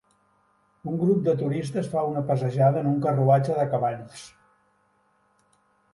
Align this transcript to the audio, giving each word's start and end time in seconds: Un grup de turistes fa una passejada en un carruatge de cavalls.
Un 0.91 0.95
grup 1.01 1.19
de 1.27 1.35
turistes 1.41 1.91
fa 1.91 2.05
una 2.13 2.25
passejada 2.31 2.83
en 2.85 2.89
un 2.95 2.97
carruatge 3.05 3.61
de 3.61 3.69
cavalls. 3.75 4.25